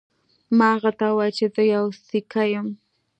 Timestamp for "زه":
1.55-1.61